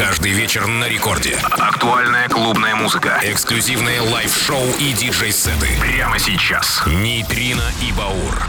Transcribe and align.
Каждый 0.00 0.30
вечер 0.30 0.66
на 0.66 0.88
рекорде. 0.88 1.36
Актуальная 1.58 2.26
клубная 2.26 2.74
музыка. 2.74 3.20
Эксклюзивные 3.22 4.00
live-шоу 4.00 4.64
и 4.78 4.94
диджей-сеты. 4.94 5.68
Прямо 5.78 6.18
сейчас. 6.18 6.82
Нейтрино 6.86 7.60
и 7.86 7.92
Баур. 7.92 8.48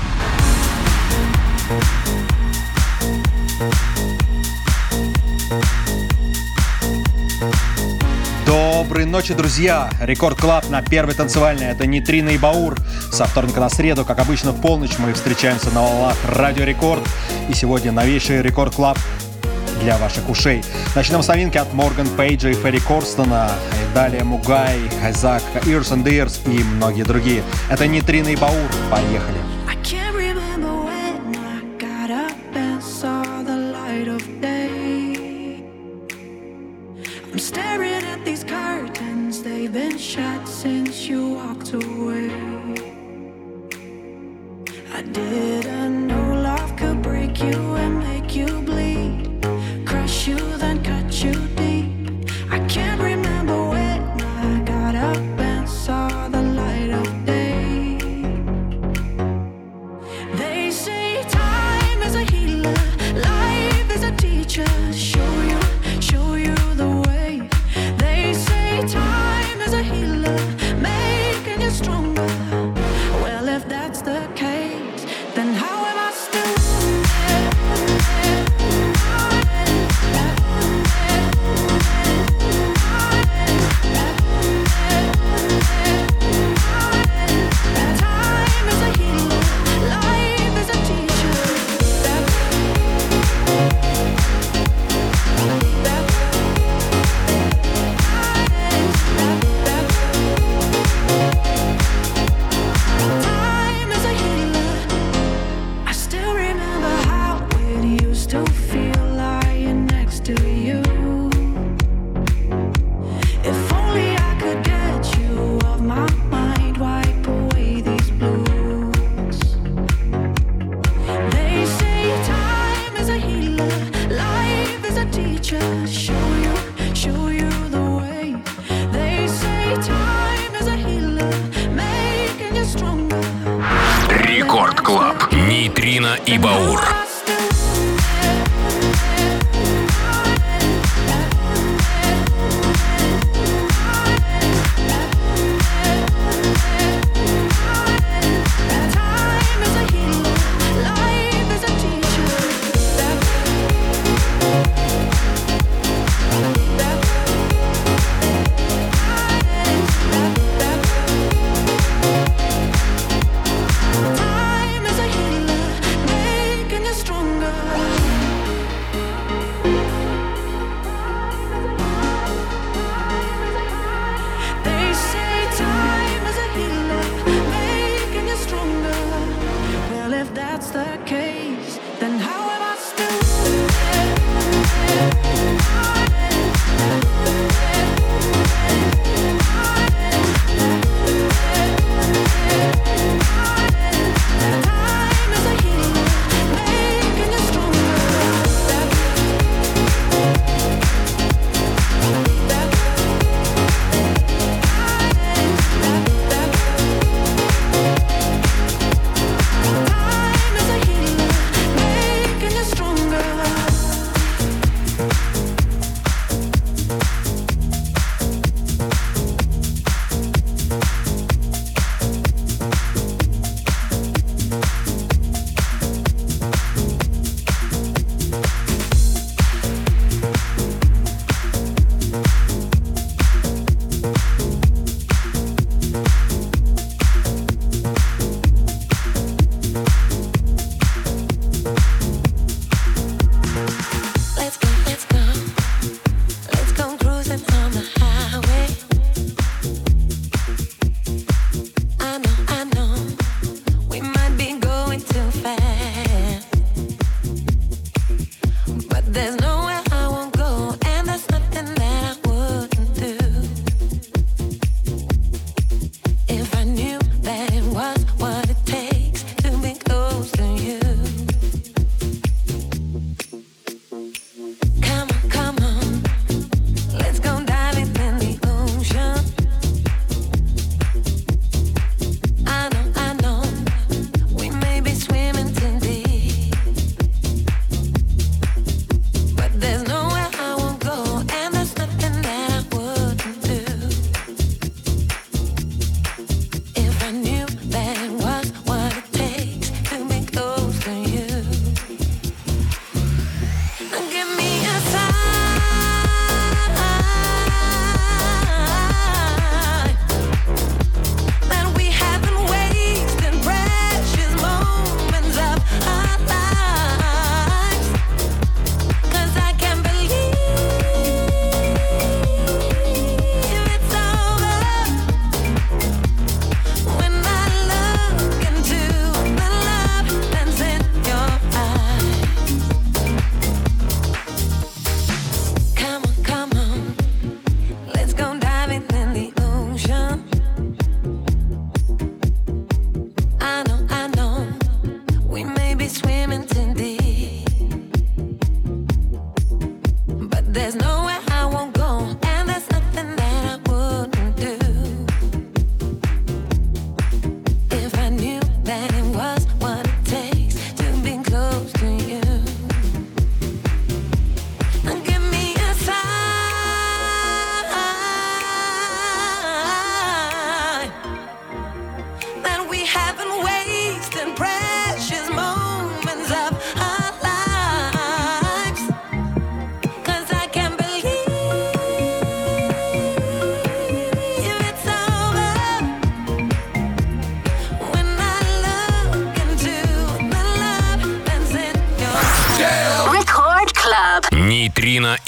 Доброй 8.46 9.04
ночи, 9.04 9.34
друзья! 9.34 9.90
Record 10.00 10.40
Club 10.40 10.70
на 10.70 10.82
первой 10.82 11.16
танцевальной. 11.16 11.66
Это 11.66 11.86
Нейтрино 11.86 12.30
и 12.30 12.38
Баур. 12.38 12.78
Со 13.12 13.26
вторника 13.26 13.60
на 13.60 13.68
среду, 13.68 14.06
как 14.06 14.20
обычно, 14.20 14.54
в 14.54 14.62
полночь 14.62 14.98
мы 15.00 15.12
встречаемся 15.12 15.70
на 15.72 15.82
волнах 15.82 16.16
Радио 16.30 16.64
Рекорд. 16.64 17.06
И 17.50 17.54
сегодня 17.54 17.92
новейший 17.92 18.42
Record 18.42 18.74
Club 18.74 18.98
для 19.82 19.98
ваших 19.98 20.30
ушей. 20.30 20.64
Начнем 20.96 21.22
с 21.22 21.28
новинки 21.28 21.58
от 21.58 21.74
Морган 21.74 22.08
Пейджа 22.08 22.50
и 22.50 22.54
Ферри 22.54 22.80
Корстона. 22.80 23.50
И 23.72 23.94
далее 23.96 24.24
Мугай, 24.24 24.80
Хайзак, 25.02 25.44
Years 25.66 25.92
and 25.92 26.04
Years 26.04 26.40
и 26.46 26.64
многие 26.64 27.04
другие. 27.04 27.44
Это 27.70 27.88
Нейтрино 27.88 28.30
и 28.30 28.36
Баур. 28.36 28.70
Поехали! 28.90 29.41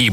И 0.04 0.10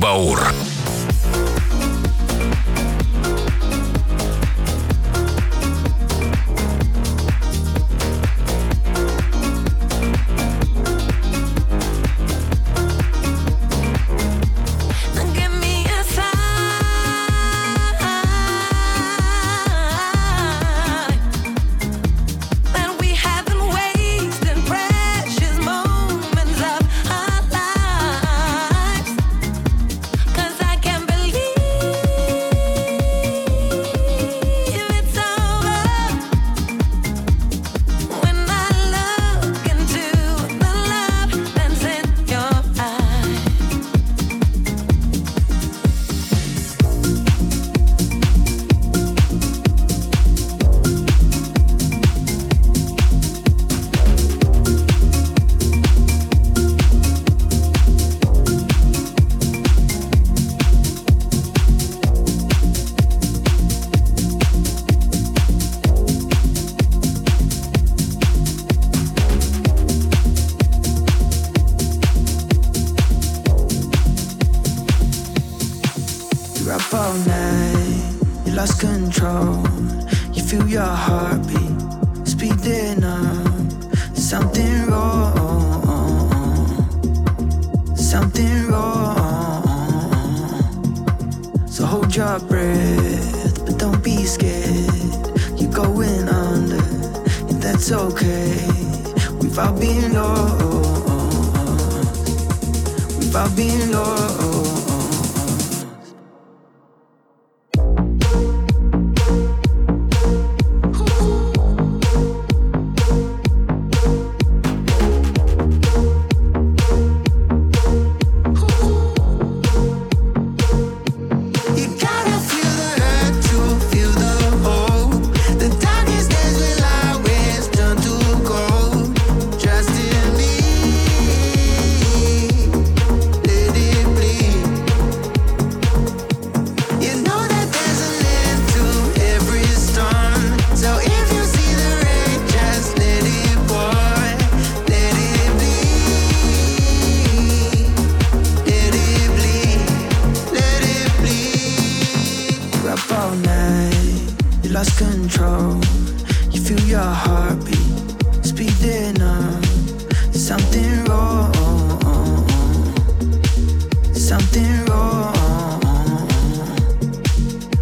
something 164.31 164.85
wrong. 164.85 166.29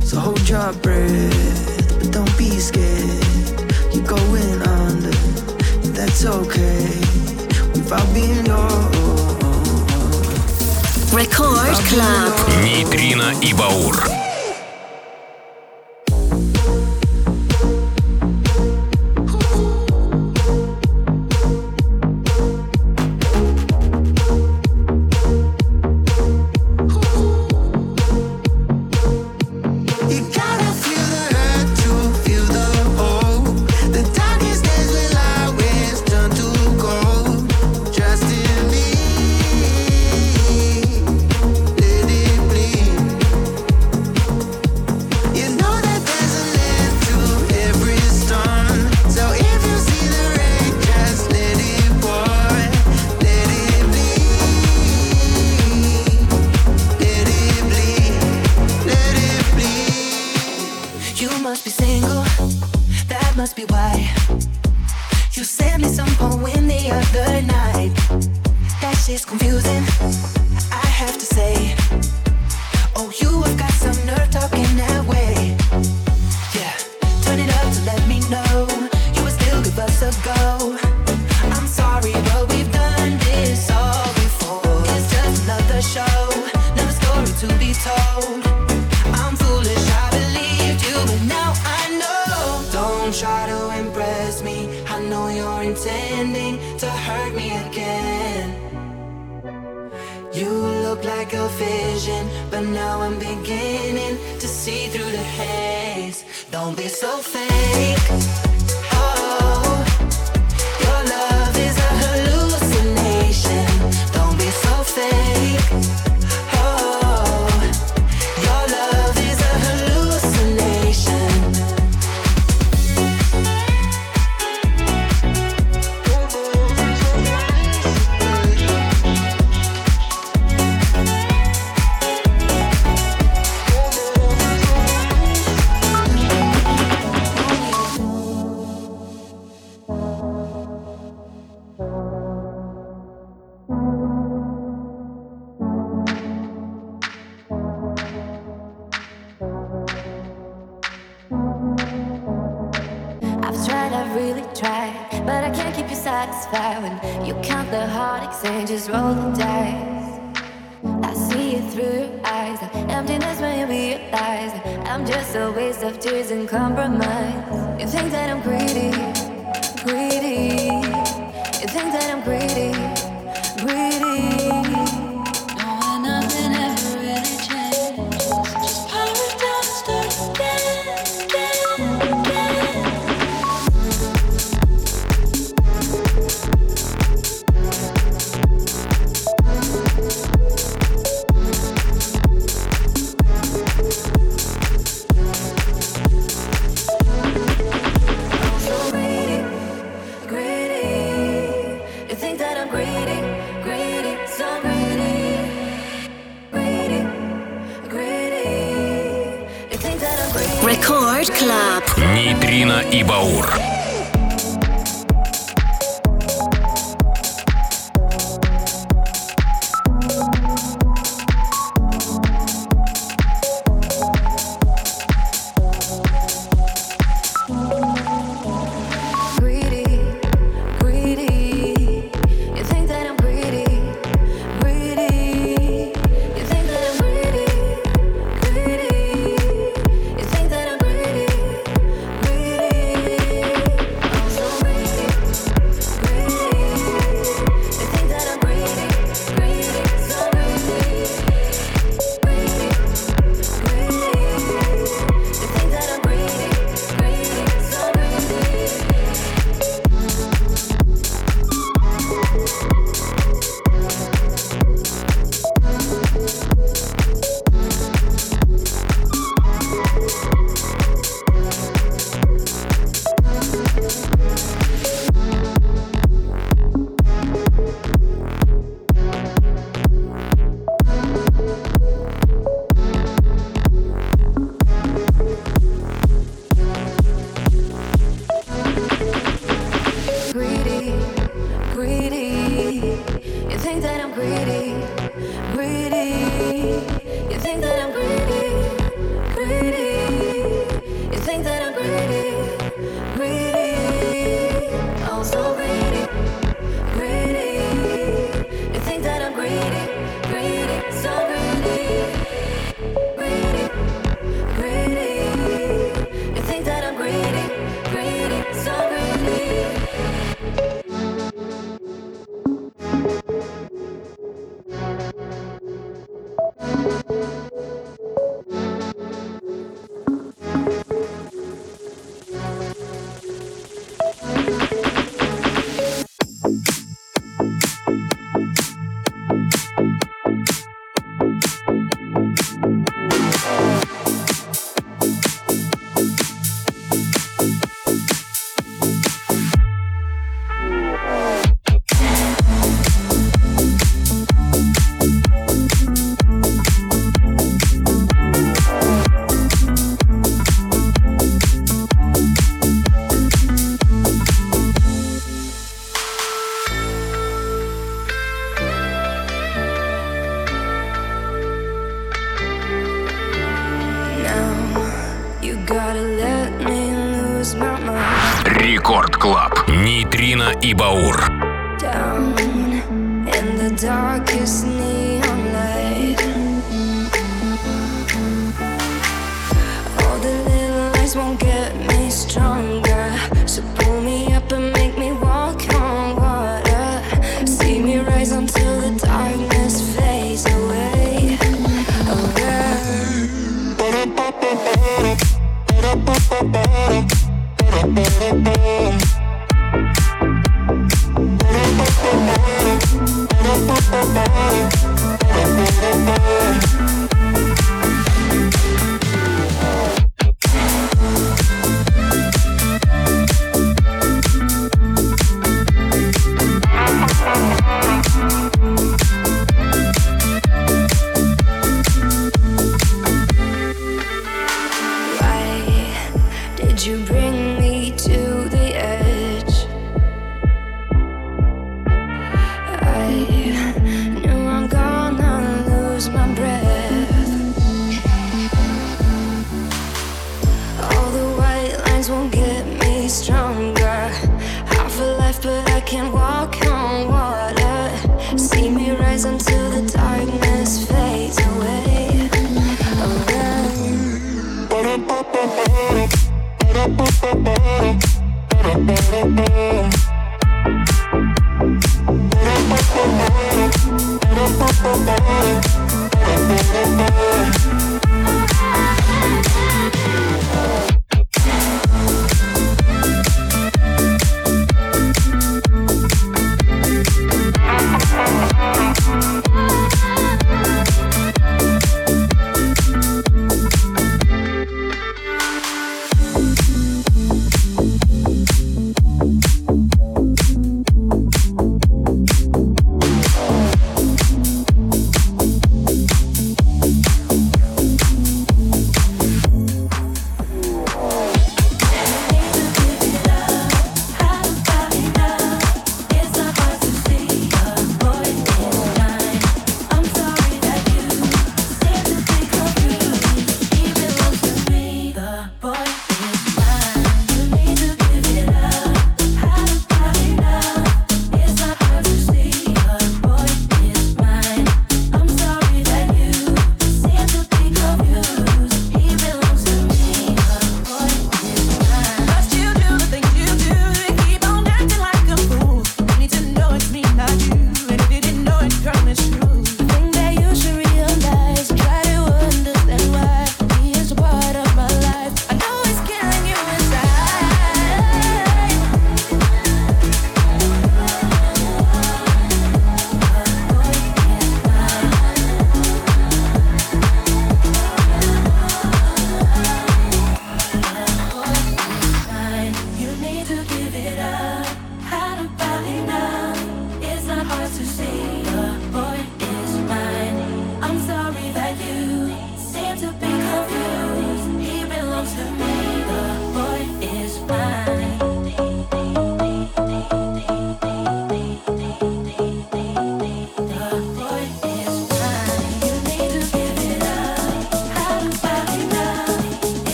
So 0.00 0.16
hold 0.16 0.48
your 0.48 0.72
breath, 0.74 1.98
but 1.98 2.12
don't 2.12 2.38
be 2.38 2.50
scared. 2.60 3.66
You're 3.92 4.06
going 4.06 4.62
under, 4.62 5.10
that's 5.90 6.24
okay. 6.24 6.86
We've 7.74 7.92
all 7.92 8.06
been 8.14 8.44
lost. 8.44 8.94
Record 11.12 11.74
Club. 11.90 12.32
Нейтрино 12.62 13.32
и 13.42 13.52
Баур. 13.52 14.25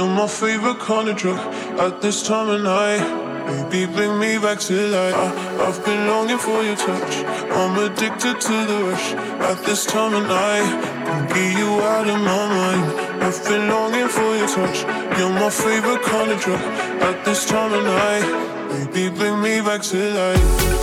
On 0.00 1.08
of 1.08 1.16
drug 1.16 1.38
at 1.78 2.00
this 2.00 2.22
time 2.26 2.48
of 2.48 2.62
night. 2.62 3.68
Baby, 3.70 3.92
bring 3.92 4.18
me 4.18 4.38
back 4.38 4.58
to 4.60 4.74
life. 4.88 5.14
I, 5.14 5.66
I've 5.66 5.84
been 5.84 6.06
longing 6.06 6.38
for 6.38 6.62
your 6.62 6.76
touch. 6.76 7.24
I'm 7.50 7.76
addicted 7.78 8.40
to 8.40 8.66
the 8.66 8.84
rush 8.84 9.12
at 9.12 9.58
this 9.64 9.84
time 9.84 10.14
of 10.14 10.26
night. 10.26 10.68
Can't 11.04 11.28
get 11.28 11.58
you 11.58 11.68
out 11.80 12.08
of 12.08 12.20
my 12.20 12.44
mind. 12.60 13.22
I've 13.22 13.44
been 13.44 13.68
longing 13.68 14.08
for 14.08 14.36
your 14.36 14.48
touch. 14.48 14.82
You're 15.18 15.30
my 15.30 15.50
favorite 15.50 16.02
kind 16.02 16.30
of 16.30 16.40
drug 16.40 16.60
at 17.02 17.24
this 17.24 17.44
time 17.46 17.72
of 17.72 17.84
night. 17.84 18.86
Baby, 18.92 19.14
bring 19.16 19.42
me 19.42 19.60
back 19.60 19.82
to 19.82 19.96
life. 19.96 20.79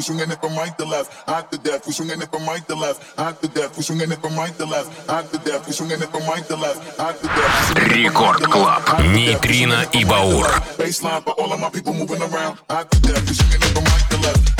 we 0.00 0.04
swinging 0.04 0.30
it 0.30 0.40
from 0.40 0.56
right 0.56 0.78
to 0.78 0.84
left, 0.86 1.12
hot 1.28 1.52
to 1.52 1.58
death, 1.58 1.86
we 1.86 1.92
swinging 1.92 2.22
it 2.22 2.30
from 2.30 2.46
right 2.46 2.66
to 2.66 2.74
left, 2.74 3.02
hot 3.18 3.38
to 3.42 3.48
death, 3.48 3.76
we 3.76 3.82
swinging 3.82 4.10
it 4.10 4.18
from 4.18 4.34
right 4.34 4.56
to 4.56 4.64
left, 4.64 4.88
hot 5.06 5.30
to 5.30 5.38
death, 5.44 5.66
we 5.66 5.72
swinging 5.74 6.00
it 6.00 6.08
from 6.08 6.22
right 6.22 6.44
to 6.46 6.56
left, 6.56 6.96
hot 6.98 7.20
to 7.20 7.26
death. 7.26 7.74
Рекорд 7.92 8.40
Клаб, 8.46 9.02
Нейтрино 9.12 9.84
и 9.92 10.04
Баур. 10.06 10.48
Baseline 10.78 11.22
for 11.22 11.34
all 11.38 11.52
of 11.52 11.60
my 11.60 11.68
people 11.68 11.92
moving 11.92 12.22
around, 12.22 12.56
hot 12.70 12.90
to 12.90 12.98
death, 13.02 13.28
we 13.28 13.34
swinging 13.34 13.60
it 13.60 13.72
from 13.74 13.84
right 13.84 14.10
to 14.10 14.16
left. 14.22 14.59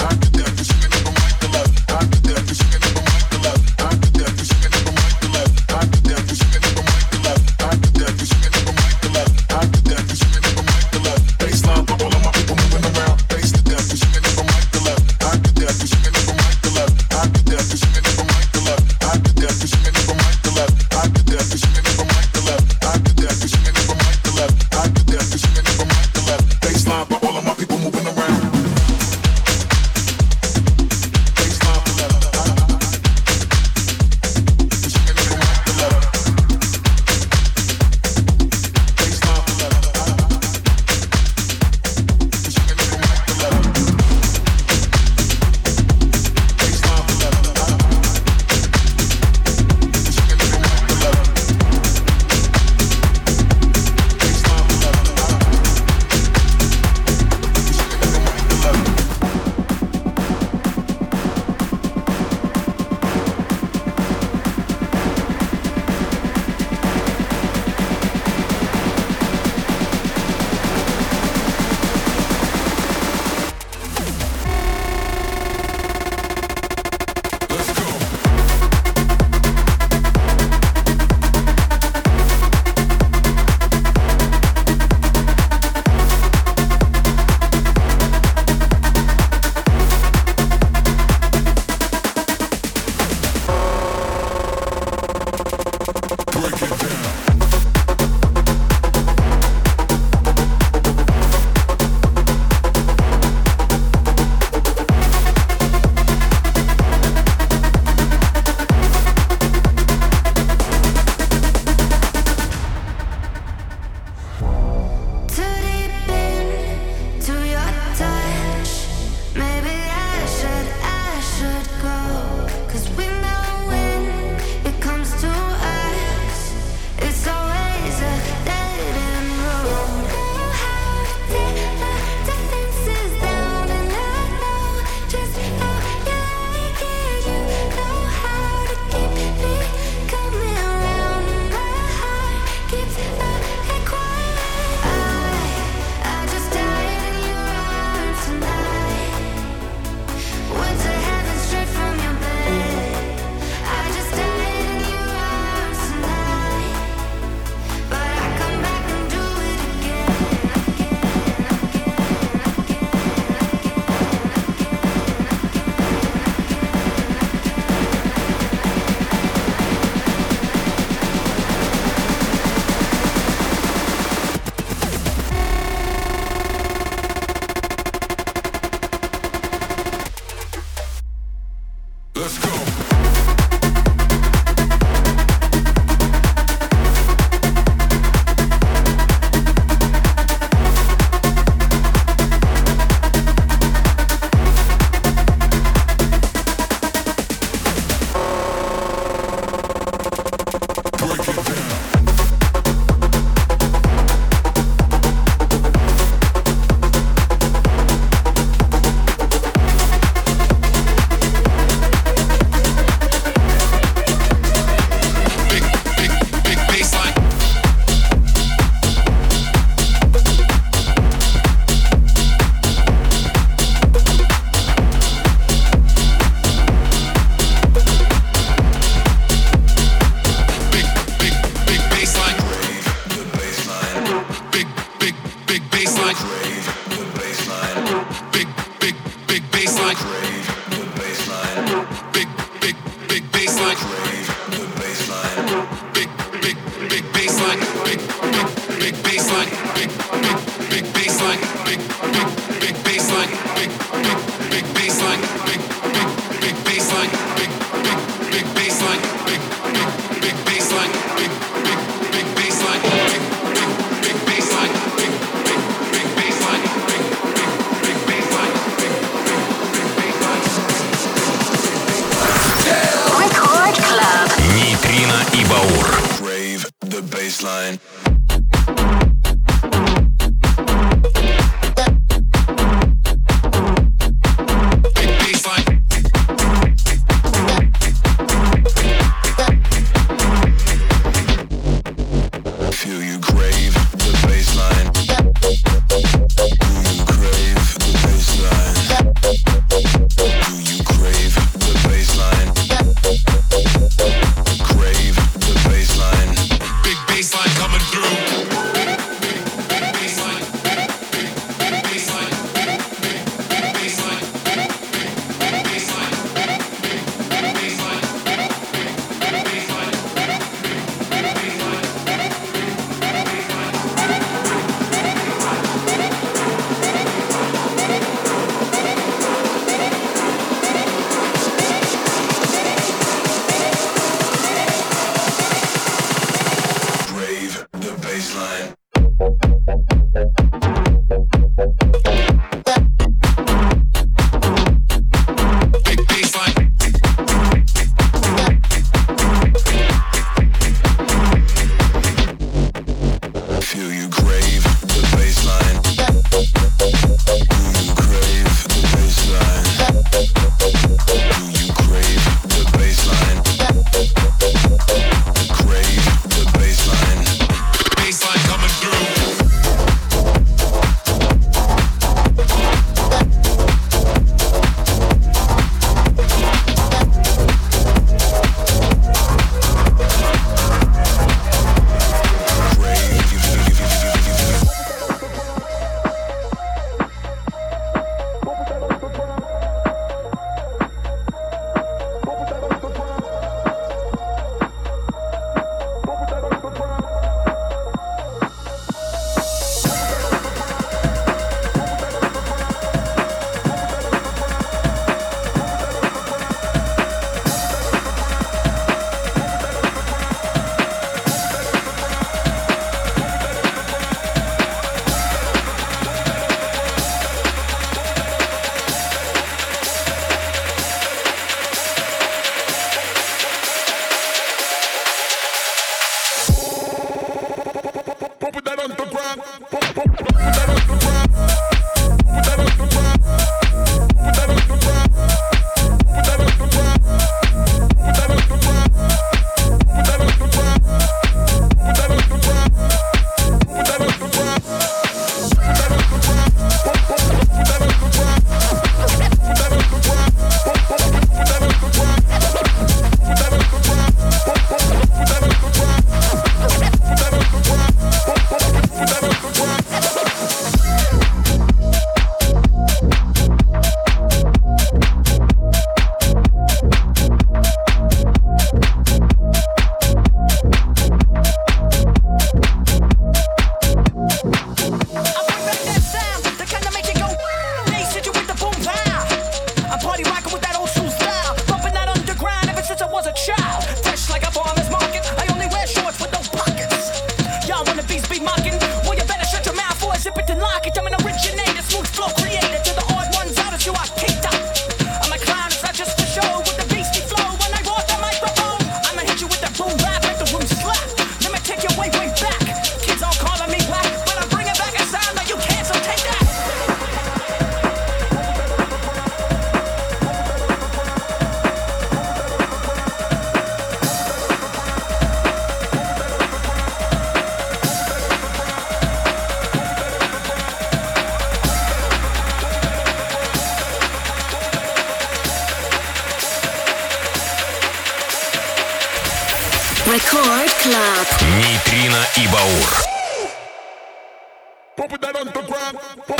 Pop 535.00 535.14
it 535.14 535.20
down 535.22 535.34
on 535.34 535.46
the 535.46 535.52
ground. 535.62 536.39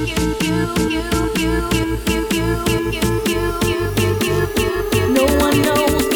No 0.00 0.06
one 5.36 5.60
knows 5.60 6.09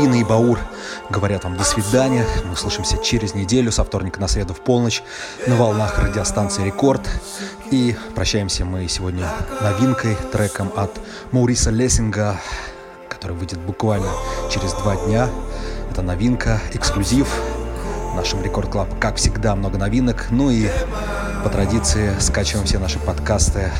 Нейтрино 0.00 0.14
и 0.14 0.24
Баур 0.24 0.58
говорят 1.10 1.44
вам 1.44 1.58
до 1.58 1.62
свидания. 1.62 2.24
Мы 2.48 2.56
слышимся 2.56 2.96
через 3.04 3.34
неделю, 3.34 3.70
со 3.70 3.84
вторника 3.84 4.18
на 4.18 4.28
среду 4.28 4.54
в 4.54 4.60
полночь, 4.60 5.02
на 5.46 5.56
волнах 5.56 5.98
радиостанции 5.98 6.64
«Рекорд». 6.64 7.06
И 7.70 7.94
прощаемся 8.14 8.64
мы 8.64 8.88
сегодня 8.88 9.28
новинкой, 9.60 10.16
треком 10.32 10.72
от 10.74 10.90
Мауриса 11.32 11.68
Лессинга, 11.68 12.40
который 13.10 13.36
выйдет 13.36 13.58
буквально 13.58 14.08
через 14.50 14.72
два 14.72 14.96
дня. 14.96 15.28
Это 15.90 16.00
новинка, 16.00 16.62
эксклюзив. 16.72 17.28
В 18.12 18.16
нашем 18.16 18.42
Record 18.42 18.70
Club, 18.70 18.88
как 18.98 19.16
всегда, 19.16 19.54
много 19.54 19.76
новинок. 19.76 20.28
Ну 20.30 20.48
и 20.48 20.70
по 21.44 21.50
традиции 21.50 22.14
скачиваем 22.20 22.64
все 22.64 22.78
наши 22.78 22.98
подкасты 22.98 23.70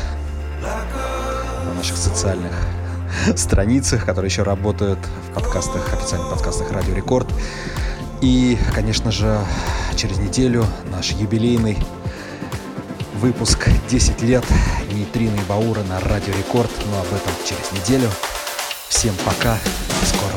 на 1.65 1.73
наших 1.73 1.97
социальных 1.97 2.53
страницах, 3.37 4.05
которые 4.05 4.29
еще 4.29 4.43
работают 4.43 4.99
в 5.29 5.35
подкастах, 5.35 5.93
официальных 5.93 6.31
подкастах 6.31 6.71
Радио 6.73 6.95
Рекорд. 6.95 7.29
И, 8.21 8.59
конечно 8.75 9.11
же, 9.11 9.39
через 9.97 10.19
неделю 10.19 10.67
наш 10.91 11.13
юбилейный 11.13 11.79
выпуск 13.15 13.69
10 13.89 14.23
лет 14.23 14.45
Нейтрины 14.93 15.39
Баура 15.49 15.83
на 15.83 16.01
Радио 16.01 16.35
Рекорд, 16.35 16.71
но 16.91 17.01
об 17.01 17.07
этом 17.07 17.33
через 17.45 17.73
неделю. 17.73 18.11
Всем 18.89 19.15
пока, 19.25 19.59
скоро. 20.05 20.30